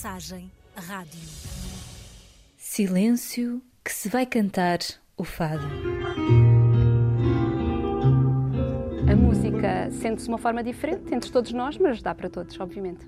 Mensagem 0.00 0.50
Rádio. 0.74 1.20
Silêncio 2.56 3.60
que 3.84 3.92
se 3.92 4.08
vai 4.08 4.24
cantar 4.24 4.78
o 5.14 5.24
fado. 5.24 5.66
A 9.06 9.14
música 9.14 9.90
sente-se 9.90 10.24
de 10.24 10.30
uma 10.30 10.38
forma 10.38 10.64
diferente 10.64 11.14
entre 11.14 11.30
todos 11.30 11.52
nós, 11.52 11.76
mas 11.76 12.00
dá 12.00 12.14
para 12.14 12.30
todos, 12.30 12.58
obviamente. 12.58 13.06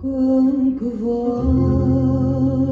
Com 0.00 0.74
que 0.78 0.84
voz 0.96 2.71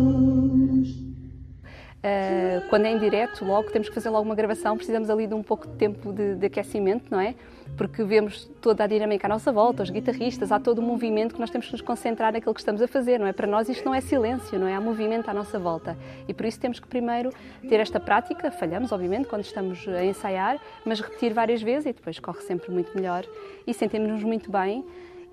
Uh, 2.01 2.67
quando 2.71 2.87
é 2.87 2.93
em 2.93 2.99
direto, 2.99 3.45
logo 3.45 3.71
temos 3.71 3.91
que 3.91 3.95
fazer 3.95 4.09
logo 4.09 4.25
uma 4.25 4.35
gravação, 4.35 4.75
precisamos 4.75 5.11
ali 5.11 5.27
de 5.27 5.35
um 5.35 5.43
pouco 5.43 5.69
de 5.69 5.75
tempo 5.75 6.11
de, 6.15 6.35
de, 6.35 6.47
aquecimento, 6.47 7.05
não 7.11 7.21
é? 7.21 7.35
Porque 7.77 8.03
vemos 8.03 8.51
toda 8.59 8.85
a 8.85 8.87
dinâmica 8.87 9.27
à 9.27 9.29
nossa 9.29 9.53
volta, 9.53 9.83
os 9.83 9.91
guitarristas, 9.91 10.51
há 10.51 10.59
todo 10.59 10.79
o 10.79 10.83
movimento 10.83 11.35
que 11.35 11.41
nós 11.41 11.51
temos 11.51 11.67
que 11.67 11.73
nos 11.73 11.83
concentrar 11.83 12.33
naquilo 12.33 12.55
que 12.55 12.61
estamos 12.61 12.81
a 12.81 12.89
fazer, 12.89 13.21
não 13.21 13.27
é? 13.27 13.35
Para 13.35 13.47
nós 13.47 13.69
isto 13.69 13.85
não 13.85 13.95
é 13.95 14.01
silêncio, 14.01 14.59
não 14.59 14.67
é? 14.67 14.75
Há 14.75 14.81
movimento 14.81 15.29
à 15.29 15.35
nossa 15.35 15.59
volta. 15.59 15.95
E 16.27 16.33
por 16.33 16.47
isso 16.47 16.59
temos 16.59 16.81
que 16.81 16.89
primeiro 16.89 17.35
ter 17.69 17.81
esta 17.81 18.01
prática, 18.01 18.51
falhamos, 18.51 18.93
obviamente, 18.93 19.29
quando 19.29 19.45
estamos 19.45 19.87
a 19.87 20.03
ensaiar, 20.03 20.59
mas 20.87 21.01
repetir 21.01 21.35
várias 21.35 21.61
vezes 21.61 21.85
e 21.85 21.93
depois 21.93 22.19
corre 22.19 22.41
sempre 22.41 22.71
muito 22.71 22.97
melhor 22.97 23.27
e 23.67 23.75
sentimos-nos 23.75 24.23
muito 24.25 24.51
bem. 24.51 24.87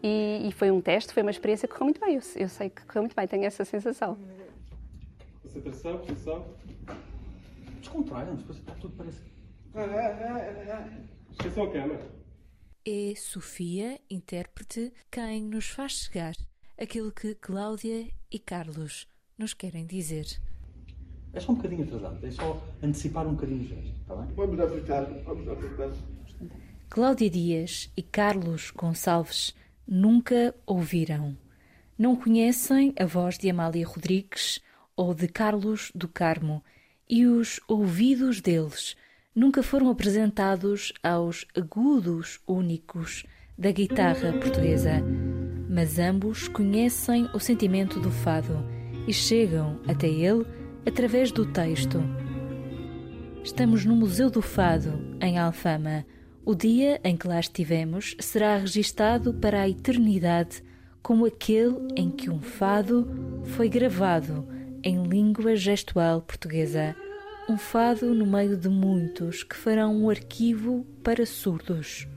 E, 0.03 0.49
e, 0.49 0.51
foi 0.51 0.69
um 0.69 0.81
teste, 0.81 1.13
foi 1.13 1.23
uma 1.23 1.31
experiência 1.31 1.65
que 1.65 1.73
correu 1.73 1.85
muito 1.85 2.01
bem. 2.01 2.15
Eu, 2.15 2.21
eu 2.35 2.49
sei 2.49 2.69
que 2.69 2.85
correu 2.85 3.03
muito 3.03 3.15
bem, 3.15 3.25
tenho 3.25 3.45
essa 3.45 3.63
sensação. 3.63 4.17
Concentração, 5.57 5.97
posição. 5.99 6.45
Descontraiam-nos, 7.79 8.43
depois 8.43 8.79
tudo 8.79 8.95
parece. 8.95 9.21
Esqueçam 11.31 11.63
a 11.63 11.71
câmera. 11.71 12.11
É 12.85 13.13
Sofia, 13.15 13.99
intérprete, 14.09 14.93
quem 15.11 15.43
nos 15.43 15.67
faz 15.67 15.93
chegar 15.93 16.35
aquilo 16.79 17.11
que 17.11 17.33
Cláudia 17.35 18.07
e 18.31 18.39
Carlos 18.39 19.07
nos 19.37 19.53
querem 19.53 19.85
dizer. 19.85 20.25
É 21.33 21.39
só 21.39 21.51
um 21.51 21.55
bocadinho 21.55 21.83
atrasado, 21.83 22.25
é 22.25 22.31
só 22.31 22.63
antecipar 22.81 23.27
um 23.27 23.33
bocadinho 23.33 23.61
o 23.61 23.67
gesto, 23.67 23.99
está 24.01 24.15
bem? 24.15 24.35
Vamos 24.35 24.59
apertar, 24.59 25.05
vamos 25.23 25.47
apertar. 25.47 25.89
Cláudia 26.89 27.29
Dias 27.29 27.91
e 27.97 28.03
Carlos 28.03 28.71
Gonçalves 28.71 29.55
nunca 29.87 30.55
ouviram. 30.65 31.35
Não 31.97 32.15
conhecem 32.15 32.93
a 32.97 33.05
voz 33.05 33.37
de 33.37 33.49
Amália 33.49 33.85
Rodrigues 33.85 34.61
ou 34.97 35.13
de 35.13 35.27
Carlos 35.27 35.91
do 35.93 36.07
Carmo, 36.07 36.63
e 37.07 37.27
os 37.27 37.61
ouvidos 37.67 38.41
deles 38.41 38.97
nunca 39.33 39.61
foram 39.61 39.91
apresentados 39.91 40.91
aos 41.03 41.45
agudos 41.55 42.39
únicos 42.47 43.23
da 43.55 43.71
guitarra 43.71 44.33
portuguesa, 44.33 45.01
mas 45.69 45.99
ambos 45.99 46.47
conhecem 46.47 47.29
o 47.33 47.39
sentimento 47.39 47.99
do 47.99 48.09
fado 48.09 48.65
e 49.07 49.13
chegam 49.13 49.79
até 49.87 50.07
ele 50.07 50.45
através 50.85 51.31
do 51.31 51.45
texto. 51.45 51.99
Estamos 53.43 53.85
no 53.85 53.95
Museu 53.95 54.29
do 54.29 54.41
Fado, 54.41 55.15
em 55.21 55.37
Alfama. 55.37 56.05
O 56.43 56.53
dia 56.53 56.99
em 57.03 57.15
que 57.15 57.27
lá 57.27 57.39
estivemos 57.39 58.15
será 58.19 58.57
registado 58.57 59.33
para 59.33 59.61
a 59.61 59.69
eternidade 59.69 60.63
como 61.01 61.25
aquele 61.25 61.77
em 61.95 62.09
que 62.09 62.29
um 62.29 62.41
fado 62.41 63.07
foi 63.45 63.69
gravado 63.69 64.56
em 64.83 65.03
língua 65.03 65.55
gestual 65.55 66.21
portuguesa. 66.21 66.95
Um 67.49 67.57
fado 67.57 68.13
no 68.13 68.25
meio 68.25 68.57
de 68.57 68.69
muitos 68.69 69.43
que 69.43 69.55
farão 69.55 69.95
um 69.95 70.09
arquivo 70.09 70.85
para 71.03 71.25
surdos. 71.25 72.07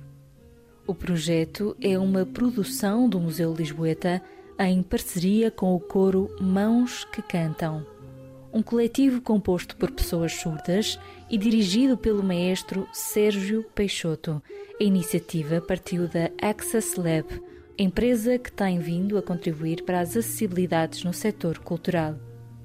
O 0.87 0.95
projeto 0.95 1.77
é 1.81 1.99
uma 1.99 2.27
produção 2.27 3.09
do 3.09 3.21
Museu 3.21 3.55
Lisboeta 3.55 4.21
em 4.59 4.83
parceria 4.83 5.51
com 5.51 5.75
o 5.75 5.81
coro 5.81 6.29
Mãos 6.41 7.05
que 7.05 7.23
Cantam, 7.23 7.87
um 8.53 8.63
coletivo 8.63 9.21
composto 9.21 9.77
por 9.77 9.91
pessoas 9.91 10.33
surdas 10.35 10.99
e 11.31 11.39
dirigido 11.39 11.97
pelo 11.97 12.23
maestro 12.23 12.87
Sérgio 12.93 13.65
Peixoto. 13.75 14.43
A 14.81 14.85
iniciativa 14.85 15.61
partiu 15.61 16.09
da 16.09 16.31
Access 16.43 16.99
Lab, 16.99 17.27
empresa 17.79 18.39
que 18.39 18.51
tem 18.51 18.79
vindo 18.79 19.17
a 19.17 19.23
contribuir 19.23 19.85
para 19.85 20.01
as 20.01 20.11
acessibilidades 20.11 21.05
no 21.05 21.13
setor 21.13 21.59
cultural. 21.61 22.17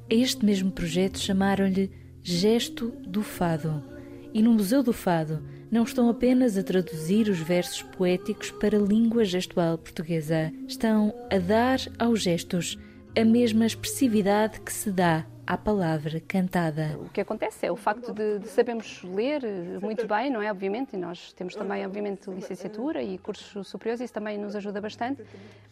A 0.09 0.13
este 0.13 0.45
mesmo 0.45 0.71
projeto 0.71 1.17
chamaram-lhe 1.17 1.89
Gesto 2.21 2.91
do 3.07 3.23
Fado. 3.23 3.83
E 4.33 4.41
no 4.41 4.53
Museu 4.53 4.83
do 4.83 4.93
Fado 4.93 5.41
não 5.71 5.83
estão 5.83 6.09
apenas 6.09 6.57
a 6.57 6.63
traduzir 6.63 7.27
os 7.27 7.39
versos 7.39 7.81
poéticos 7.81 8.51
para 8.51 8.77
a 8.77 8.81
língua 8.81 9.25
gestual 9.25 9.77
portuguesa, 9.77 10.51
estão 10.67 11.13
a 11.31 11.39
dar 11.39 11.79
aos 11.97 12.21
gestos 12.21 12.77
a 13.17 13.25
mesma 13.25 13.66
expressividade 13.66 14.61
que 14.61 14.71
se 14.71 14.91
dá 14.91 15.25
à 15.45 15.57
palavra 15.57 16.19
cantada. 16.19 16.97
O 17.00 17.09
que 17.09 17.22
acontece 17.22 17.66
é 17.66 17.72
o 17.72 17.75
facto 17.75 18.13
de, 18.13 18.39
de 18.39 18.47
sabermos 18.47 19.03
ler 19.03 19.41
muito 19.81 20.07
bem, 20.07 20.29
não 20.29 20.41
é? 20.41 20.50
Obviamente, 20.50 20.95
e 20.95 20.97
nós 20.97 21.33
temos 21.33 21.56
também, 21.56 21.85
obviamente, 21.85 22.29
licenciatura 22.29 23.01
e 23.01 23.17
cursos 23.17 23.67
superiores, 23.67 24.01
isso 24.01 24.13
também 24.13 24.38
nos 24.38 24.55
ajuda 24.55 24.81
bastante, 24.81 25.23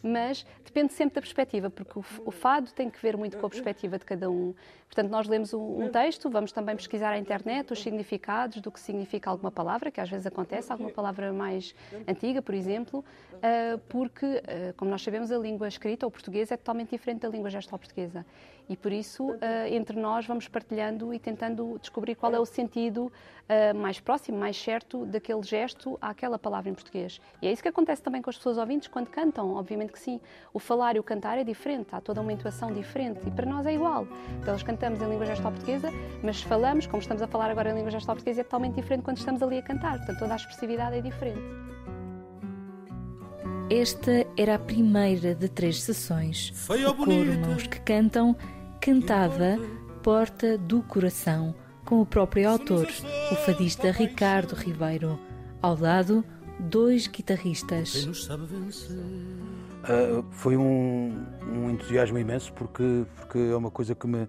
mas 0.02 0.46
depende 0.64 0.92
sempre 0.92 1.16
da 1.16 1.20
perspectiva, 1.20 1.70
porque 1.70 1.98
o, 1.98 2.04
o 2.24 2.30
fado 2.30 2.70
tem 2.72 2.88
que 2.88 3.00
ver 3.00 3.16
muito 3.16 3.36
com 3.36 3.46
a 3.46 3.50
perspectiva 3.50 3.98
de 3.98 4.04
cada 4.04 4.30
um. 4.30 4.54
Portanto, 4.94 5.10
nós 5.10 5.26
lemos 5.26 5.52
um, 5.52 5.82
um, 5.82 5.88
texto, 5.88 6.30
vamos 6.30 6.52
também 6.52 6.76
pesquisar 6.76 7.10
à 7.10 7.18
internet 7.18 7.72
os 7.72 7.82
significados 7.82 8.60
do 8.60 8.70
que 8.70 8.78
significa 8.78 9.28
alguma 9.28 9.50
palavra, 9.50 9.90
que 9.90 10.00
às 10.00 10.08
vezes 10.08 10.24
acontece, 10.24 10.70
alguma 10.70 10.90
palavra 10.90 11.32
mais 11.32 11.74
antiga, 12.06 12.40
por 12.40 12.54
exemplo, 12.54 13.04
uh, 13.32 13.78
porque, 13.88 14.24
uh, 14.24 14.72
como 14.76 14.90
nós 14.92 15.02
sabemos, 15.02 15.32
a 15.32 15.38
língua 15.38 15.66
escrita, 15.66 16.06
o 16.06 16.10
português, 16.12 16.52
é 16.52 16.56
totalmente 16.56 16.90
diferente 16.90 17.22
da 17.22 17.28
língua 17.28 17.50
gestual 17.50 17.76
portuguesa. 17.76 18.24
E 18.68 18.76
por 18.76 18.92
isso, 18.92 19.24
uh, 19.24 19.38
entre 19.68 19.98
nós, 19.98 20.26
vamos 20.26 20.48
partilhando 20.48 21.12
e 21.12 21.18
tentando 21.18 21.78
descobrir 21.80 22.14
qual 22.14 22.34
é 22.34 22.38
o 22.38 22.44
sentido 22.44 23.06
uh, 23.06 23.76
mais 23.76 24.00
próximo, 24.00 24.38
mais 24.38 24.56
certo 24.56 25.04
daquele 25.06 25.42
gesto 25.42 25.98
àquela 26.00 26.38
palavra 26.38 26.70
em 26.70 26.74
português. 26.74 27.20
E 27.40 27.46
é 27.46 27.52
isso 27.52 27.62
que 27.62 27.68
acontece 27.68 28.02
também 28.02 28.22
com 28.22 28.30
as 28.30 28.36
pessoas 28.36 28.58
ouvintes 28.58 28.88
quando 28.88 29.08
cantam, 29.08 29.54
obviamente 29.54 29.92
que 29.92 29.98
sim. 29.98 30.20
O 30.52 30.58
falar 30.58 30.96
e 30.96 30.98
o 30.98 31.02
cantar 31.02 31.38
é 31.38 31.44
diferente, 31.44 31.88
há 31.92 32.00
toda 32.00 32.20
uma 32.20 32.32
intuação 32.32 32.72
diferente 32.72 33.20
e 33.26 33.30
para 33.30 33.46
nós 33.46 33.66
é 33.66 33.74
igual. 33.74 34.06
Então, 34.40 34.52
nós 34.52 34.62
cantamos 34.62 35.00
em 35.00 35.08
língua 35.08 35.26
gestual 35.26 35.52
portuguesa, 35.52 35.90
mas 36.22 36.42
falamos, 36.42 36.86
como 36.86 37.00
estamos 37.00 37.22
a 37.22 37.26
falar 37.26 37.50
agora 37.50 37.70
em 37.70 37.74
língua 37.74 37.90
gestual 37.90 38.16
portuguesa, 38.16 38.40
é 38.40 38.44
totalmente 38.44 38.74
diferente 38.74 39.02
quando 39.02 39.18
estamos 39.18 39.42
ali 39.42 39.58
a 39.58 39.62
cantar. 39.62 39.98
Portanto, 39.98 40.18
toda 40.18 40.32
a 40.32 40.36
expressividade 40.36 40.96
é 40.96 41.00
diferente. 41.00 41.40
Esta 43.70 44.26
era 44.36 44.56
a 44.56 44.58
primeira 44.58 45.34
de 45.34 45.48
três 45.48 45.82
sessões. 45.82 46.52
Foi 46.54 46.84
o 46.84 46.94
coro 46.94 47.40
Mãos 47.40 47.66
que 47.66 47.80
Cantam 47.80 48.36
cantava 48.84 49.58
Porta 50.02 50.58
do 50.58 50.82
Coração, 50.82 51.54
com 51.86 52.02
o 52.02 52.06
próprio 52.06 52.50
autor, 52.50 52.86
o 53.32 53.34
fadista 53.34 53.90
Ricardo 53.90 54.54
Ribeiro. 54.54 55.18
Ao 55.62 55.74
lado, 55.74 56.22
dois 56.60 57.06
guitarristas. 57.06 58.04
Uh, 58.04 58.12
foi 60.32 60.58
um, 60.58 61.24
um, 61.50 61.70
entusiasmo 61.70 62.18
imenso 62.18 62.52
porque, 62.52 63.06
porque 63.16 63.38
é 63.38 63.56
uma 63.56 63.70
coisa 63.70 63.94
que 63.94 64.06
me, 64.06 64.28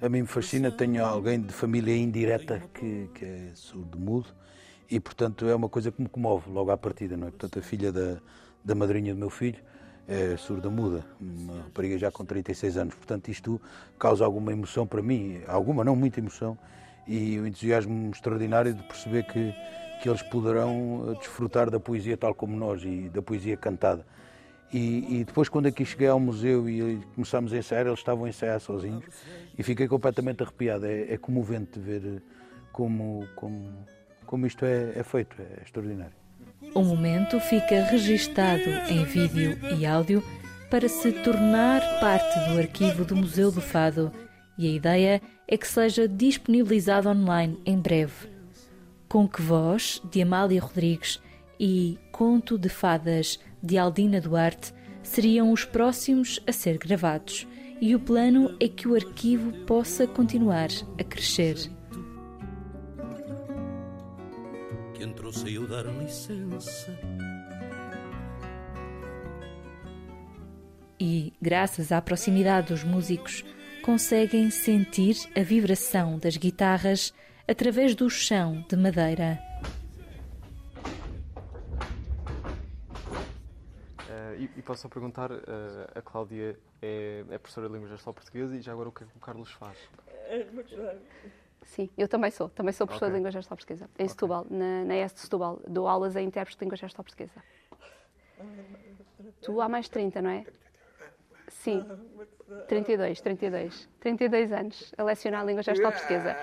a 0.00 0.08
mim 0.08 0.22
me 0.22 0.26
fascina. 0.26 0.72
Tenho 0.72 1.04
alguém 1.04 1.40
de 1.40 1.52
família 1.52 1.96
indireta 1.96 2.60
que, 2.74 3.08
que 3.14 3.24
é 3.24 3.50
surdo-mudo 3.54 4.30
e, 4.90 4.98
portanto, 4.98 5.46
é 5.46 5.54
uma 5.54 5.68
coisa 5.68 5.92
que 5.92 6.02
me 6.02 6.08
comove 6.08 6.50
logo 6.50 6.72
à 6.72 6.76
partida. 6.76 7.16
Não 7.16 7.28
é? 7.28 7.30
Portanto, 7.30 7.60
a 7.60 7.62
filha 7.62 7.92
da, 7.92 8.16
da 8.64 8.74
madrinha 8.74 9.14
do 9.14 9.20
meu 9.20 9.30
filho 9.30 9.60
é 10.08 10.36
surda-muda, 10.36 11.04
uma 11.20 11.62
rapariga 11.62 11.96
já 11.98 12.10
com 12.10 12.24
36 12.24 12.76
anos. 12.76 12.94
Portanto, 12.94 13.28
isto 13.28 13.60
causa 13.98 14.24
alguma 14.24 14.52
emoção 14.52 14.86
para 14.86 15.02
mim, 15.02 15.40
alguma, 15.46 15.84
não 15.84 15.94
muita 15.94 16.20
emoção, 16.20 16.58
e 17.06 17.38
um 17.40 17.46
entusiasmo 17.46 18.10
extraordinário 18.10 18.74
de 18.74 18.82
perceber 18.82 19.24
que, 19.24 19.54
que 20.02 20.08
eles 20.08 20.22
poderão 20.22 21.10
eh, 21.10 21.18
desfrutar 21.18 21.70
da 21.70 21.80
poesia 21.80 22.16
tal 22.16 22.34
como 22.34 22.56
nós 22.56 22.82
e 22.84 23.08
da 23.08 23.22
poesia 23.22 23.56
cantada. 23.56 24.04
E, 24.72 25.20
e, 25.20 25.24
depois, 25.24 25.48
quando 25.50 25.66
aqui 25.66 25.84
cheguei 25.84 26.08
ao 26.08 26.18
museu 26.18 26.66
e 26.68 26.98
começámos 27.14 27.52
a 27.52 27.58
ensaiar, 27.58 27.86
eles 27.86 27.98
estavam 27.98 28.24
a 28.24 28.28
ensaiar 28.28 28.58
sozinhos 28.58 29.04
e 29.58 29.62
fiquei 29.62 29.86
completamente 29.86 30.42
arrepiado. 30.42 30.86
É, 30.86 31.12
é 31.12 31.18
comovente 31.18 31.78
ver 31.78 32.22
como, 32.72 33.28
como, 33.34 33.86
como 34.24 34.46
isto 34.46 34.64
é, 34.64 34.92
é 34.96 35.02
feito, 35.02 35.36
é 35.40 35.62
extraordinário. 35.62 36.21
O 36.74 36.82
momento 36.82 37.38
fica 37.38 37.84
registado 37.84 38.70
em 38.88 39.04
vídeo 39.04 39.58
e 39.78 39.84
áudio 39.84 40.24
para 40.70 40.88
se 40.88 41.12
tornar 41.12 41.82
parte 42.00 42.48
do 42.48 42.58
arquivo 42.58 43.04
do 43.04 43.14
Museu 43.14 43.52
do 43.52 43.60
Fado 43.60 44.10
e 44.56 44.66
a 44.66 44.70
ideia 44.70 45.22
é 45.46 45.56
que 45.58 45.68
seja 45.68 46.08
disponibilizado 46.08 47.10
online 47.10 47.58
em 47.66 47.78
breve. 47.78 48.30
Com 49.06 49.28
que 49.28 49.42
voz, 49.42 50.00
de 50.10 50.22
Amália 50.22 50.62
Rodrigues, 50.62 51.20
e 51.60 51.98
Conto 52.10 52.56
de 52.56 52.70
Fadas, 52.70 53.38
de 53.62 53.76
Aldina 53.76 54.20
Duarte, 54.20 54.72
seriam 55.02 55.52
os 55.52 55.66
próximos 55.66 56.40
a 56.46 56.52
ser 56.52 56.78
gravados, 56.78 57.46
e 57.80 57.94
o 57.94 58.00
plano 58.00 58.56
é 58.58 58.66
que 58.66 58.88
o 58.88 58.94
arquivo 58.94 59.52
possa 59.66 60.06
continuar 60.06 60.68
a 60.98 61.04
crescer. 61.04 61.70
Sem 65.32 65.54
eu 65.54 65.66
dar 65.66 65.86
licença. 65.86 66.96
e, 71.02 71.32
graças 71.42 71.90
à 71.90 72.00
proximidade 72.00 72.68
dos 72.68 72.84
músicos, 72.84 73.44
conseguem 73.82 74.50
sentir 74.50 75.16
a 75.36 75.42
vibração 75.42 76.16
das 76.16 76.36
guitarras 76.36 77.12
através 77.48 77.96
do 77.96 78.08
chão 78.08 78.64
de 78.68 78.76
madeira. 78.76 79.36
Uh, 83.98 84.34
e, 84.38 84.50
e, 84.56 84.62
posso 84.62 84.82
só 84.82 84.88
perguntar, 84.88 85.32
uh, 85.32 85.40
a 85.92 86.00
Cláudia 86.00 86.56
é, 86.80 87.24
é, 87.28 87.38
professora 87.38 87.66
de 87.66 87.74
língua 87.74 87.88
gestual 87.88 88.14
portuguesa 88.14 88.56
e 88.56 88.62
já 88.62 88.70
agora 88.70 88.88
o 88.88 88.92
que 88.92 89.02
é 89.02 89.06
que 89.08 89.16
o 89.16 89.20
Carlos 89.20 89.50
faz? 89.50 89.76
Sim, 91.64 91.88
eu 91.96 92.08
também 92.08 92.30
sou, 92.30 92.48
também 92.48 92.72
sou 92.72 92.86
professora 92.86 93.10
okay. 93.10 93.14
de 93.14 93.18
língua 93.18 93.30
gestual 93.30 93.56
portuguesa, 93.56 93.84
em 93.84 93.88
okay. 93.94 94.08
Setúbal, 94.08 94.46
na, 94.50 94.84
na 94.84 94.96
ES 94.96 95.14
de 95.14 95.20
Setúbal, 95.20 95.60
dou 95.66 95.88
aulas 95.88 96.16
a 96.16 96.20
intérpretes 96.20 96.58
de 96.58 96.64
língua 96.64 96.76
gestual 96.76 97.04
portuguesa. 97.04 97.42
Tu 99.40 99.60
há 99.60 99.68
mais 99.68 99.86
de 99.86 99.92
30, 99.92 100.22
não 100.22 100.30
é? 100.30 100.44
Sim, 101.48 101.84
32, 102.68 103.20
32. 103.20 103.88
32 104.00 104.52
anos 104.52 104.94
a 104.96 105.04
lecionar 105.04 105.42
a 105.42 105.44
língua 105.44 105.62
gestual 105.62 105.92
portuguesa. 105.92 106.36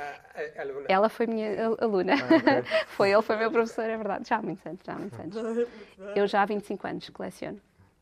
Ela 0.88 1.10
foi 1.10 1.27
minha 1.27 1.68
aluna. 1.80 2.13
Ah, 2.13 2.86
foi, 2.88 3.12
ele 3.12 3.22
foi 3.22 3.36
meu 3.38 3.51
professor, 3.51 3.83
é 3.83 3.98
verdade. 3.98 4.27
Já 4.30 4.38
há 4.38 4.42
muitos 4.42 4.65
anos, 4.65 4.81
já 4.86 4.94
há 4.94 5.00
muitos 5.00 5.19
anos. 5.19 5.36
Eu 6.15 6.27
já 6.27 6.42
há 6.42 6.45
25 6.45 6.88
anos 6.88 7.10
que 7.10 7.22
leciono. 7.22 7.60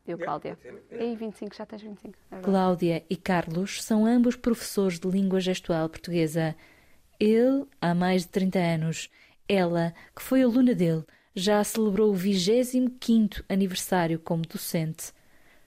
Eu, 0.07 0.17
Cláudia. 0.17 0.57
E 0.91 1.15
25, 1.15 1.55
já 1.55 1.65
tens 1.65 1.81
25. 1.81 2.17
É 2.31 2.39
Cláudia 2.39 3.03
e 3.09 3.17
Carlos 3.17 3.83
são 3.83 4.05
ambos 4.05 4.35
professores 4.35 4.99
de 4.99 5.07
língua 5.07 5.39
gestual 5.39 5.89
portuguesa. 5.89 6.55
Ele, 7.19 7.65
há 7.81 7.93
mais 7.93 8.23
de 8.23 8.29
30 8.29 8.59
anos. 8.59 9.09
Ela, 9.47 9.93
que 10.15 10.21
foi 10.21 10.43
aluna 10.43 10.75
dele, 10.75 11.03
já 11.33 11.63
celebrou 11.63 12.11
o 12.11 12.17
25º 12.17 13.43
aniversário 13.47 14.19
como 14.19 14.43
docente. 14.43 15.13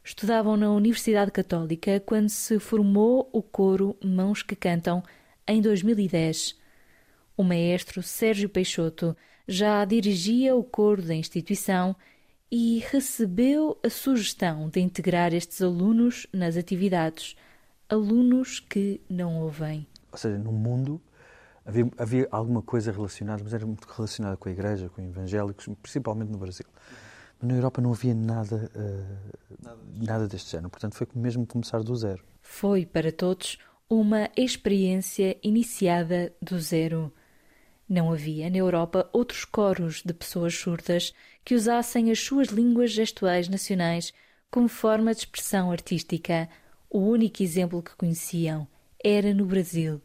Estudavam 0.05 0.57
na 0.57 0.71
Universidade 0.71 1.31
Católica 1.31 2.01
quando 2.01 2.29
se 2.29 2.59
formou 2.59 3.29
o 3.33 3.43
coro 3.43 3.97
Mãos 4.03 4.43
que 4.43 4.57
Cantam 4.57 5.03
em 5.47 5.61
2010. 5.61 6.59
O 7.37 7.43
maestro 7.43 8.03
Sérgio 8.03 8.49
Peixoto 8.49 9.17
já 9.47 9.85
dirigia 9.85 10.55
o 10.55 10.63
coro 10.63 11.03
da 11.03 11.15
instituição 11.15 11.95
e 12.51 12.85
recebeu 12.91 13.79
a 13.85 13.89
sugestão 13.89 14.69
de 14.69 14.81
integrar 14.81 15.33
estes 15.33 15.63
alunos 15.63 16.27
nas 16.33 16.57
atividades, 16.57 17.37
alunos 17.89 18.61
que 18.61 19.01
não 19.09 19.41
ouvem. 19.41 19.87
Ou 20.11 20.19
seja, 20.19 20.39
no 20.39 20.53
mundo 20.53 21.01
havia, 21.65 21.91
havia 21.99 22.29
alguma 22.31 22.63
coisa 22.63 22.93
relacionada, 22.93 23.43
mas 23.43 23.55
era 23.55 23.67
muito 23.67 23.87
relacionada 23.87 24.37
com 24.37 24.49
a 24.49 24.53
igreja, 24.53 24.89
com 24.89 25.03
evangélicos, 25.03 25.69
principalmente 25.83 26.31
no 26.31 26.39
Brasil. 26.39 26.67
Na 27.43 27.55
Europa 27.55 27.81
não 27.81 27.93
havia 27.93 28.15
nada, 28.15 28.71
uh, 28.75 29.63
nada, 29.63 29.81
nada 29.97 30.29
deste 30.29 30.51
género, 30.51 30.69
portanto 30.69 30.95
foi 30.95 31.07
mesmo 31.15 31.47
começar 31.47 31.83
do 31.83 31.97
zero. 31.97 32.23
Foi 32.43 32.85
para 32.85 33.11
todos 33.11 33.59
uma 33.89 34.31
experiência 34.37 35.37
iniciada 35.43 36.33
do 36.41 36.59
zero. 36.61 37.13
Não 37.89 38.13
havia 38.13 38.49
na 38.51 38.59
Europa 38.59 39.09
outros 39.13 39.45
coros 39.45 40.03
de 40.05 40.13
pessoas 40.13 40.55
surdas 40.55 41.13
que 41.45 41.55
usassem 41.55 42.11
as 42.11 42.21
suas 42.21 42.49
línguas 42.49 42.93
gestuais 42.93 43.49
nacionais 43.49 44.13
como 44.51 44.69
forma 44.69 45.13
de 45.13 45.21
expressão 45.21 45.73
artística. 45.73 46.49
O 46.89 46.99
único 46.99 47.43
exemplo 47.43 47.83
que 47.83 47.97
conheciam 47.97 48.69
era 49.03 49.33
no 49.33 49.47
Brasil. 49.47 50.01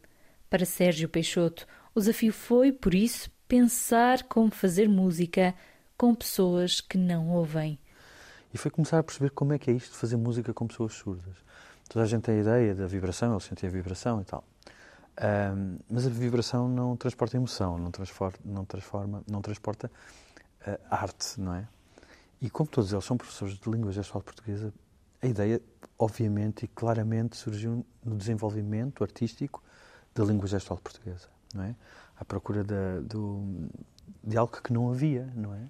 Para 0.48 0.64
Sérgio 0.64 1.08
Peixoto, 1.08 1.66
o 1.94 2.00
desafio 2.00 2.32
foi, 2.32 2.72
por 2.72 2.94
isso, 2.94 3.30
pensar 3.48 4.22
como 4.24 4.50
fazer 4.50 4.88
música 4.88 5.54
com 5.96 6.14
pessoas 6.14 6.80
que 6.80 6.98
não 6.98 7.30
ouvem. 7.30 7.78
E 8.52 8.58
foi 8.58 8.70
começar 8.70 8.98
a 8.98 9.02
perceber 9.02 9.30
como 9.30 9.52
é 9.52 9.58
que 9.58 9.70
é 9.70 9.74
isto 9.74 9.92
de 9.92 9.98
fazer 9.98 10.16
música 10.16 10.52
com 10.54 10.66
pessoas 10.66 10.92
surdas. 10.92 11.34
Toda 11.88 12.04
a 12.04 12.08
gente 12.08 12.22
tem 12.22 12.36
a 12.36 12.40
ideia 12.40 12.74
da 12.74 12.86
vibração, 12.86 13.32
ele 13.32 13.40
sentia 13.42 13.68
a 13.68 13.72
vibração 13.72 14.20
e 14.20 14.24
tal. 14.24 14.44
Um, 15.18 15.78
mas 15.88 16.06
a 16.06 16.10
vibração 16.10 16.68
não 16.68 16.96
transporta 16.96 17.36
emoção, 17.36 17.78
não, 17.78 17.90
transforma, 17.90 18.38
não, 18.44 18.64
transforma, 18.64 19.22
não 19.26 19.40
transporta 19.40 19.90
uh, 20.66 20.78
arte, 20.90 21.40
não 21.40 21.54
é? 21.54 21.66
E 22.40 22.50
como 22.50 22.68
todos 22.68 22.92
eles 22.92 23.04
são 23.04 23.16
professores 23.16 23.58
de 23.58 23.70
língua 23.70 23.90
gestual 23.92 24.22
portuguesa, 24.22 24.72
a 25.22 25.26
ideia, 25.26 25.60
obviamente 25.98 26.64
e 26.64 26.68
claramente, 26.68 27.36
surgiu 27.36 27.84
no 28.04 28.16
desenvolvimento 28.16 29.02
artístico 29.02 29.62
da 30.16 30.24
língua 30.24 30.48
gestual 30.48 30.78
portuguesa, 30.78 31.28
não 31.54 31.62
é? 31.62 31.74
À 32.18 32.24
procura 32.24 32.64
de, 32.64 33.00
do, 33.02 33.68
de 34.24 34.36
algo 34.36 34.60
que 34.62 34.72
não 34.72 34.90
havia, 34.90 35.30
não 35.36 35.54
é? 35.54 35.60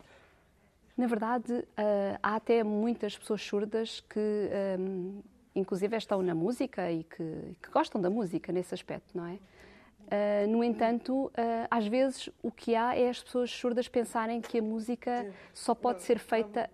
Na 0.97 1.07
verdade, 1.07 1.53
uh, 1.53 2.19
há 2.23 2.37
até 2.37 2.63
muitas 2.63 3.19
pessoas 3.19 3.43
surdas 3.43 4.01
que, 4.09 4.51
um, 4.79 5.21
inclusive, 5.55 5.95
estão 5.97 6.23
na 6.23 6.35
música 6.35 6.91
e 6.91 7.05
que, 7.05 7.57
que, 7.61 7.71
gostam 7.71 8.01
da 8.01 8.09
música 8.09 8.51
nesse 8.51 8.73
aspecto, 8.73 9.15
não 9.15 9.27
é? 9.27 9.35
Uh, 9.35 10.49
no 10.49 10.63
entanto, 10.63 11.27
uh, 11.27 11.33
às 11.69 11.87
vezes 11.87 12.31
o 12.41 12.51
que 12.51 12.77
há 12.77 12.97
é 12.97 13.11
as 13.11 13.21
pessoas 13.21 13.51
surdas 13.51 13.89
pensarem 13.89 14.41
que 14.41 14.61
a 14.61 14.63
música 14.63 15.27
só 15.53 15.75
pode 15.75 16.03
ser 16.03 16.19
feita 16.19 16.71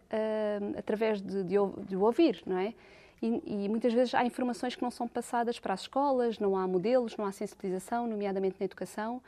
através 0.79 1.21
de, 1.21 1.43
de, 1.43 1.57
de, 1.89 1.97
ouvir, 1.97 2.43
não 2.47 2.59
é? 2.59 2.75
E, 3.23 3.41
e, 3.47 3.69
muitas 3.69 3.93
vezes 3.93 4.15
há 4.15 4.25
informações 4.25 4.75
que 4.75 4.83
não 4.83 4.91
são 4.91 5.07
passadas 5.07 5.61
para 5.61 5.73
as 5.73 5.83
escolas, 5.83 6.41
não 6.41 6.57
há 6.57 6.67
modelos, 6.67 7.17
não 7.17 7.25
há 7.25 7.31
sensibilização, 7.31 8.07
nomeadamente 8.09 8.57
na 8.59 8.65
educação. 8.65 9.23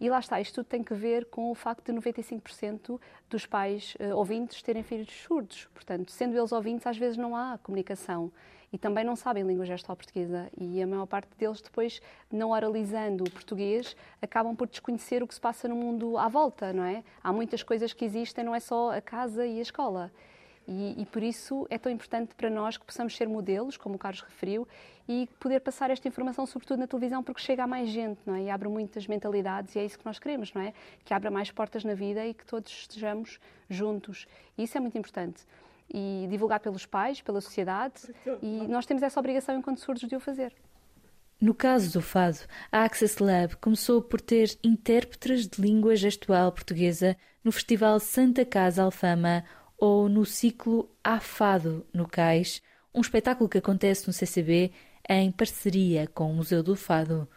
E 0.00 0.08
lá 0.08 0.18
está, 0.18 0.40
isto 0.40 0.54
tudo 0.56 0.66
tem 0.66 0.82
que 0.82 0.94
ver 0.94 1.26
com 1.26 1.50
o 1.50 1.54
facto 1.54 1.92
de 1.92 1.98
95% 1.98 2.98
dos 3.30 3.46
pais 3.46 3.96
uh, 4.00 4.16
ouvintes 4.16 4.62
terem 4.62 4.82
filhos 4.82 5.10
surdos. 5.10 5.68
Portanto, 5.74 6.10
sendo 6.10 6.36
eles 6.36 6.52
ouvintes, 6.52 6.86
às 6.86 6.96
vezes 6.96 7.16
não 7.16 7.36
há 7.36 7.58
comunicação 7.58 8.32
e 8.72 8.78
também 8.78 9.04
não 9.04 9.14
sabem 9.14 9.44
língua 9.44 9.64
gestual 9.64 9.94
portuguesa. 9.94 10.50
E 10.58 10.82
a 10.82 10.86
maior 10.86 11.06
parte 11.06 11.28
deles, 11.38 11.60
depois, 11.60 12.02
não 12.32 12.50
oralizando 12.50 13.22
o 13.22 13.30
português, 13.30 13.96
acabam 14.20 14.56
por 14.56 14.66
desconhecer 14.66 15.22
o 15.22 15.28
que 15.28 15.34
se 15.34 15.40
passa 15.40 15.68
no 15.68 15.76
mundo 15.76 16.18
à 16.18 16.28
volta, 16.28 16.72
não 16.72 16.82
é? 16.82 17.04
Há 17.22 17.32
muitas 17.32 17.62
coisas 17.62 17.92
que 17.92 18.04
existem, 18.04 18.42
não 18.42 18.54
é 18.54 18.58
só 18.58 18.90
a 18.90 19.00
casa 19.00 19.46
e 19.46 19.60
a 19.60 19.62
escola. 19.62 20.10
E, 20.66 21.02
e, 21.02 21.06
por 21.06 21.22
isso 21.22 21.66
é 21.68 21.76
tão 21.76 21.92
importante 21.92 22.34
para 22.34 22.48
nós 22.48 22.76
que 22.76 22.84
possamos 22.84 23.14
ser 23.16 23.28
modelos, 23.28 23.76
como 23.76 23.96
o 23.96 23.98
Carlos 23.98 24.22
referiu, 24.22 24.66
e 25.06 25.28
poder 25.38 25.60
passar 25.60 25.90
esta 25.90 26.08
informação, 26.08 26.46
sobretudo 26.46 26.78
na 26.78 26.86
televisão, 26.86 27.22
porque 27.22 27.42
chega 27.42 27.64
a 27.64 27.66
mais 27.66 27.90
gente, 27.90 28.18
não 28.24 28.34
é? 28.34 28.44
E 28.44 28.50
abre 28.50 28.68
muitas 28.68 29.06
mentalidades 29.06 29.74
e 29.74 29.78
é 29.78 29.84
isso 29.84 29.98
que 29.98 30.06
nós 30.06 30.18
queremos, 30.18 30.52
não 30.54 30.62
é? 30.62 30.72
Que 31.04 31.12
abra 31.12 31.30
mais 31.30 31.50
portas 31.50 31.84
na 31.84 31.94
vida 31.94 32.24
e 32.26 32.32
que 32.32 32.46
todos 32.46 32.70
estejamos 32.72 33.38
juntos. 33.68 34.26
E 34.56 34.62
isso 34.62 34.78
é 34.78 34.80
muito 34.80 34.96
importante. 34.96 35.44
E 35.92 36.26
divulgar 36.30 36.60
pelos 36.60 36.86
pais, 36.86 37.20
pela 37.20 37.42
sociedade, 37.42 38.00
e 38.42 38.66
nós 38.66 38.86
temos 38.86 39.02
essa 39.02 39.20
obrigação 39.20 39.58
enquanto 39.58 39.80
surdos 39.80 40.08
de 40.08 40.16
o 40.16 40.20
fazer. 40.20 40.54
No 41.38 41.52
caso 41.52 41.92
do 41.92 42.00
fado, 42.00 42.38
a 42.72 42.84
Access 42.84 43.22
Lab 43.22 43.56
começou 43.56 44.00
por 44.00 44.18
ter 44.18 44.56
intérpretes 44.64 45.46
de 45.46 45.60
língua 45.60 45.94
gestual 45.94 46.50
portuguesa 46.50 47.16
no 47.42 47.52
Festival 47.52 48.00
Santa 48.00 48.46
Casa 48.46 48.82
Alfama, 48.82 49.44
ou 49.84 50.08
no 50.08 50.24
ciclo 50.24 50.88
Afado 51.04 51.84
no 51.92 52.08
Cais, 52.08 52.62
um 52.94 53.02
espetáculo 53.02 53.50
que 53.50 53.58
acontece 53.58 54.06
no 54.06 54.14
CCB 54.14 54.72
em 55.06 55.30
parceria 55.30 56.06
com 56.06 56.30
o 56.30 56.34
Museu 56.34 56.62
do 56.62 56.74
Fado. 56.74 57.28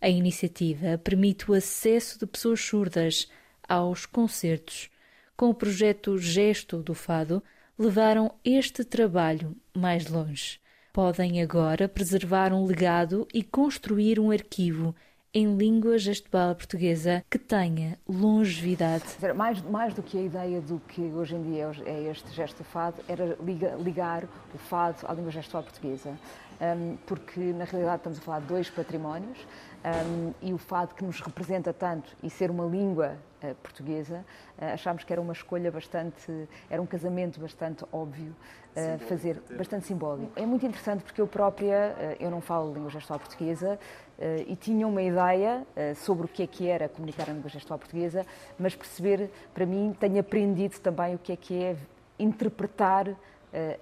A 0.00 0.08
iniciativa 0.08 0.98
permite 0.98 1.48
o 1.48 1.54
acesso 1.54 2.18
de 2.18 2.26
pessoas 2.26 2.60
surdas 2.60 3.30
aos 3.68 4.06
concertos. 4.06 4.90
Com 5.36 5.50
o 5.50 5.54
projeto 5.54 6.18
Gesto 6.18 6.82
do 6.82 6.94
Fado, 6.94 7.40
levaram 7.78 8.34
este 8.44 8.82
trabalho 8.82 9.56
mais 9.72 10.08
longe. 10.08 10.58
Podem 10.92 11.40
agora 11.40 11.88
preservar 11.88 12.52
um 12.52 12.66
legado 12.66 13.24
e 13.32 13.44
construir 13.44 14.18
um 14.18 14.32
arquivo 14.32 14.96
em 15.36 15.54
língua 15.54 15.98
gestual 15.98 16.54
portuguesa 16.54 17.22
que 17.28 17.38
tenha 17.38 17.98
longevidade. 18.08 19.04
Mais, 19.36 19.60
mais 19.60 19.92
do 19.92 20.02
que 20.02 20.16
a 20.16 20.22
ideia 20.22 20.62
do 20.62 20.80
que 20.88 21.02
hoje 21.02 21.34
em 21.34 21.42
dia 21.42 21.70
é 21.84 22.10
este 22.10 22.32
gesto 22.32 22.56
do 22.56 22.64
fado, 22.64 23.02
era 23.06 23.36
ligar 23.78 24.24
o 24.54 24.56
fado 24.56 25.06
à 25.06 25.12
língua 25.12 25.30
gestual 25.30 25.62
portuguesa. 25.62 26.14
Um, 26.58 26.96
porque 27.04 27.38
na 27.38 27.64
realidade 27.64 27.98
estamos 27.98 28.18
a 28.18 28.22
falar 28.22 28.40
de 28.40 28.46
dois 28.46 28.70
patrimónios 28.70 29.38
um, 29.84 30.32
e 30.40 30.54
o 30.54 30.58
fado 30.58 30.94
que 30.94 31.04
nos 31.04 31.20
representa 31.20 31.70
tanto 31.70 32.16
e 32.22 32.30
ser 32.30 32.50
uma 32.50 32.64
língua 32.64 33.18
uh, 33.42 33.54
portuguesa, 33.56 34.24
uh, 34.58 34.72
achámos 34.72 35.04
que 35.04 35.12
era 35.12 35.20
uma 35.20 35.34
escolha 35.34 35.70
bastante, 35.70 36.48
era 36.70 36.80
um 36.80 36.86
casamento 36.86 37.38
bastante 37.38 37.84
óbvio, 37.92 38.34
uh, 38.74 38.98
fazer 39.00 39.42
bastante 39.54 39.86
simbólico. 39.86 40.32
É 40.34 40.46
muito 40.46 40.64
interessante 40.64 41.04
porque 41.04 41.20
eu 41.20 41.26
própria, 41.26 42.16
eu 42.18 42.30
não 42.30 42.40
falo 42.40 42.72
língua 42.72 42.88
gestual 42.88 43.18
portuguesa, 43.18 43.78
Uh, 44.18 44.44
e 44.48 44.56
tinha 44.56 44.86
uma 44.88 45.02
ideia 45.02 45.62
uh, 45.76 45.94
sobre 45.94 46.24
o 46.24 46.28
que 46.28 46.42
é 46.42 46.46
que 46.46 46.66
era 46.66 46.88
comunicar 46.88 47.28
a 47.28 47.32
língua 47.34 47.50
gestual 47.50 47.78
portuguesa, 47.78 48.24
mas 48.58 48.74
perceber, 48.74 49.30
para 49.52 49.66
mim, 49.66 49.94
tenho 50.00 50.18
aprendido 50.18 50.78
também 50.80 51.14
o 51.14 51.18
que 51.18 51.32
é 51.32 51.36
que 51.36 51.62
é 51.62 51.76
interpretar 52.18 53.14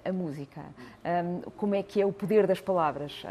a 0.03 0.11
música. 0.11 0.61
como 1.57 1.75
é 1.75 1.83
que 1.83 2.01
é 2.01 2.05
o 2.05 2.11
poder 2.11 2.47
das 2.47 2.61
palavras? 2.61 3.23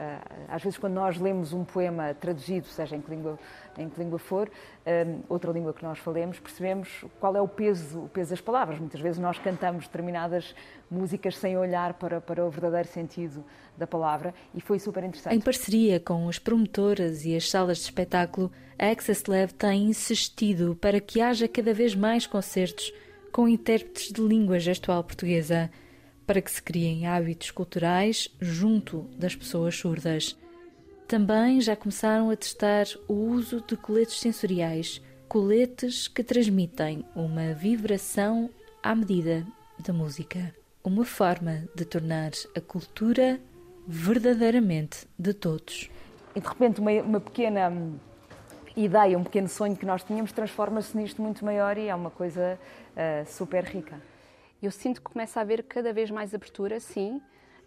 às 0.48 0.62
vezes, 0.62 0.78
quando 0.78 0.94
nós 0.94 1.18
lemos 1.18 1.52
um 1.52 1.64
poema 1.64 2.14
traduzido, 2.14 2.66
seja 2.66 2.96
em 2.96 3.00
que 3.00 3.10
língua, 3.10 3.38
em 3.78 3.88
que 3.88 3.98
língua 3.98 4.18
for, 4.18 4.50
outra 5.28 5.50
língua 5.52 5.72
que 5.72 5.82
nós 5.82 5.98
falemos, 5.98 6.38
percebemos 6.38 7.04
qual 7.18 7.34
é 7.36 7.40
o 7.40 7.48
peso, 7.48 8.00
o 8.00 8.08
peso 8.08 8.30
das 8.30 8.40
palavras. 8.40 8.78
Muitas 8.78 9.00
vezes 9.00 9.18
nós 9.18 9.38
cantamos 9.38 9.86
determinadas 9.86 10.54
músicas 10.90 11.36
sem 11.36 11.56
olhar 11.56 11.94
para, 11.94 12.20
para 12.20 12.44
o 12.44 12.50
verdadeiro 12.50 12.88
sentido 12.88 13.44
da 13.76 13.86
palavra 13.86 14.34
e 14.54 14.60
foi 14.60 14.78
super 14.78 15.02
interessante. 15.02 15.34
Em 15.34 15.40
parceria 15.40 15.98
com 15.98 16.28
as 16.28 16.38
promotoras 16.38 17.24
e 17.24 17.36
as 17.36 17.50
salas 17.50 17.78
de 17.78 17.84
espetáculo, 17.84 18.50
a 18.78 18.90
Access 18.90 19.24
Lab 19.28 19.52
tem 19.54 19.84
insistido 19.84 20.76
para 20.80 21.00
que 21.00 21.20
haja 21.20 21.48
cada 21.48 21.74
vez 21.74 21.94
mais 21.94 22.26
concertos 22.26 22.92
com 23.32 23.48
intérpretes 23.48 24.12
de 24.12 24.20
língua 24.20 24.60
gestual 24.60 25.02
portuguesa, 25.02 25.70
para 26.26 26.40
que 26.40 26.50
se 26.50 26.62
criem 26.62 27.06
hábitos 27.06 27.50
culturais 27.50 28.28
junto 28.40 29.02
das 29.18 29.34
pessoas 29.34 29.76
surdas. 29.76 30.36
Também 31.06 31.60
já 31.60 31.76
começaram 31.76 32.30
a 32.30 32.36
testar 32.36 32.86
o 33.06 33.12
uso 33.12 33.62
de 33.66 33.76
coletes 33.76 34.18
sensoriais, 34.18 35.02
coletes 35.28 36.08
que 36.08 36.24
transmitem 36.24 37.04
uma 37.14 37.52
vibração 37.52 38.48
à 38.82 38.94
medida 38.94 39.46
da 39.78 39.92
música. 39.92 40.54
Uma 40.82 41.04
forma 41.04 41.68
de 41.74 41.84
tornar 41.84 42.32
a 42.56 42.60
cultura 42.60 43.40
verdadeiramente 43.86 45.06
de 45.18 45.34
todos. 45.34 45.90
E 46.34 46.40
de 46.40 46.46
repente, 46.48 46.80
uma, 46.80 46.90
uma 46.90 47.20
pequena 47.20 47.68
hum, 47.68 47.96
ideia, 48.76 49.18
um 49.18 49.24
pequeno 49.24 49.48
sonho 49.48 49.76
que 49.76 49.86
nós 49.86 50.02
tínhamos, 50.02 50.32
transforma-se 50.32 50.96
nisto 50.96 51.22
muito 51.22 51.44
maior 51.44 51.78
e 51.78 51.88
é 51.88 51.94
uma 51.94 52.10
coisa 52.10 52.58
uh, 52.96 53.30
super 53.30 53.64
rica. 53.64 54.00
Eu 54.64 54.71
sinto 54.71 55.02
que 55.02 55.11
começa 55.11 55.38
a 55.38 55.42
haver 55.42 55.62
cada 55.64 55.92
vez 55.92 56.11
mais 56.11 56.35
abertura, 56.35 56.80
sim, 56.80 57.21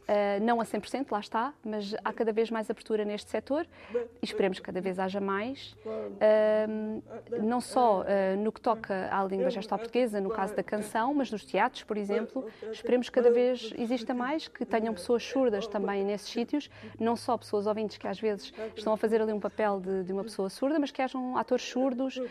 Uh, 0.08 0.42
não 0.42 0.62
a 0.62 0.64
100%, 0.64 1.08
lá 1.12 1.20
está, 1.20 1.54
mas 1.66 1.94
há 2.02 2.14
cada 2.14 2.32
vez 2.32 2.50
mais 2.50 2.70
abertura 2.70 3.04
neste 3.04 3.30
setor 3.30 3.68
e 3.94 4.24
esperemos 4.24 4.58
que 4.58 4.64
cada 4.64 4.80
vez 4.80 4.98
haja 5.00 5.20
mais, 5.20 5.76
uh, 5.86 7.04
não 7.44 7.60
só 7.60 8.04
uh, 8.04 8.06
no 8.38 8.50
que 8.50 8.62
toca 8.62 9.10
à 9.12 9.22
língua 9.26 9.50
gestual 9.50 9.78
portuguesa, 9.78 10.22
no 10.22 10.30
caso 10.30 10.56
da 10.56 10.64
canção, 10.64 11.14
mas 11.14 11.30
nos 11.30 11.44
teatros, 11.44 11.84
por 11.84 11.98
exemplo. 11.98 12.46
Esperemos 12.72 13.10
que 13.10 13.16
cada 13.16 13.30
vez 13.30 13.74
exista 13.78 14.14
mais, 14.14 14.48
que 14.48 14.64
tenham 14.64 14.94
pessoas 14.94 15.24
surdas 15.24 15.68
também 15.68 16.06
nesses 16.06 16.30
sítios, 16.30 16.70
não 16.98 17.18
só 17.18 17.38
pessoas 17.38 17.68
ouvintes 17.68 17.98
que 17.98 18.08
às 18.08 18.18
vezes 18.18 18.54
estão 18.78 18.94
a 18.94 18.98
fazer 18.98 19.22
ali 19.22 19.34
um 19.34 19.42
papel 19.42 19.82
de, 19.82 20.04
de 20.06 20.14
uma 20.14 20.24
pessoa 20.24 20.50
surda, 20.50 20.80
mas 20.80 20.90
que 20.90 21.02
hajam 21.02 21.36
atores 21.36 21.66
surdos, 21.66 22.22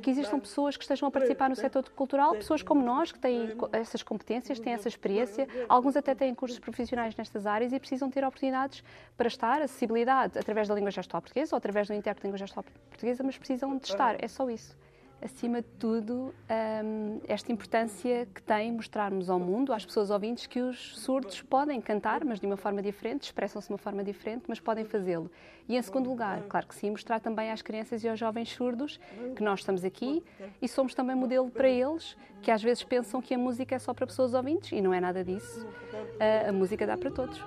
que 0.00 0.08
existam 0.08 0.40
pessoas 0.40 0.74
que 0.74 0.84
estejam 0.84 1.06
a 1.06 1.10
participar 1.10 1.50
no 1.50 1.56
setor 1.56 1.86
cultural, 1.90 2.32
pessoas 2.32 2.62
como 2.62 2.82
nós, 2.82 3.12
que 3.12 3.18
têm 3.18 3.54
essas 3.72 4.02
competências, 4.02 4.58
têm 4.58 4.72
essa 4.72 4.88
experiência, 4.88 5.46
alguns 5.68 5.96
até 5.96 6.14
têm 6.14 6.34
cursos 6.34 6.58
profissionais 6.58 7.14
nesta 7.14 7.25
nestas 7.26 7.46
áreas 7.46 7.72
e 7.72 7.78
precisam 7.78 8.10
ter 8.10 8.24
oportunidades 8.24 8.82
para 9.16 9.28
estar, 9.28 9.60
acessibilidade 9.60 10.38
através 10.38 10.68
da 10.68 10.74
língua 10.74 10.90
gestual 10.90 11.20
portuguesa 11.20 11.54
ou 11.54 11.58
através 11.58 11.88
do 11.88 11.94
intérprete 11.94 12.22
de 12.22 12.26
língua 12.28 12.38
gestual 12.38 12.64
portuguesa, 12.88 13.22
mas 13.22 13.36
precisam 13.36 13.76
de 13.76 13.86
estar, 13.86 14.16
é 14.22 14.28
só 14.28 14.48
isso. 14.48 14.76
Acima 15.20 15.62
de 15.62 15.68
tudo, 15.78 16.34
hum, 16.84 17.20
esta 17.26 17.50
importância 17.50 18.28
que 18.34 18.42
tem 18.42 18.70
mostrarmos 18.70 19.30
ao 19.30 19.38
mundo, 19.40 19.72
às 19.72 19.84
pessoas 19.84 20.10
ouvintes, 20.10 20.46
que 20.46 20.60
os 20.60 20.98
surdos 20.98 21.40
podem 21.40 21.80
cantar, 21.80 22.22
mas 22.22 22.38
de 22.38 22.46
uma 22.46 22.56
forma 22.56 22.82
diferente, 22.82 23.22
expressam-se 23.22 23.66
de 23.68 23.72
uma 23.72 23.78
forma 23.78 24.04
diferente, 24.04 24.44
mas 24.46 24.60
podem 24.60 24.84
fazê-lo. 24.84 25.30
E 25.66 25.76
em 25.76 25.82
segundo 25.82 26.10
lugar, 26.10 26.42
claro 26.42 26.66
que 26.66 26.74
sim, 26.74 26.90
mostrar 26.90 27.18
também 27.18 27.50
às 27.50 27.62
crianças 27.62 28.04
e 28.04 28.08
aos 28.08 28.18
jovens 28.18 28.50
surdos 28.50 29.00
que 29.34 29.42
nós 29.42 29.60
estamos 29.60 29.84
aqui 29.84 30.22
e 30.60 30.68
somos 30.68 30.94
também 30.94 31.16
modelo 31.16 31.50
para 31.50 31.68
eles, 31.68 32.16
que 32.42 32.50
às 32.50 32.62
vezes 32.62 32.84
pensam 32.84 33.20
que 33.22 33.34
a 33.34 33.38
música 33.38 33.74
é 33.74 33.78
só 33.78 33.94
para 33.94 34.06
pessoas 34.06 34.34
ouvintes 34.34 34.70
e 34.72 34.80
não 34.82 34.92
é 34.92 35.00
nada 35.00 35.24
disso. 35.24 35.66
A, 36.20 36.50
a 36.50 36.52
música 36.52 36.86
dá 36.86 36.96
para 36.96 37.10
todos. 37.10 37.42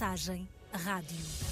Mensagem 0.00 0.48
Rádio. 0.72 1.49